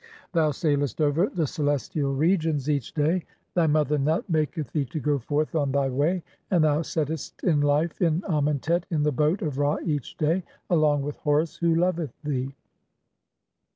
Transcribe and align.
(n) 0.01 0.07
Thou 0.33 0.49
sailest 0.49 0.99
over 0.99 1.27
the 1.29 1.45
celestial 1.45 2.15
"regions 2.15 2.67
each 2.71 2.91
day, 2.95 3.23
thy 3.53 3.67
mother 3.67 3.99
Nut 3.99 4.27
maketh 4.27 4.71
thee 4.73 4.85
to 4.85 4.99
go 4.99 5.19
forth 5.19 5.53
on 5.53 5.71
"thy 5.71 5.89
way, 5.89 6.23
and 6.49 6.63
thou 6.63 6.81
settest 6.81 7.43
in 7.43 7.61
life 7.61 8.01
in 8.01 8.23
Amentet 8.27 8.87
in 8.89 9.03
the 9.03 9.11
boat 9.11 9.43
of 9.43 9.59
"Ra 9.59 9.77
each 9.85 10.17
day, 10.17 10.41
along 10.71 11.03
with 11.03 11.17
(12) 11.17 11.23
Horus 11.25 11.55
who 11.57 11.75
loveth 11.75 12.15
thee. 12.23 12.51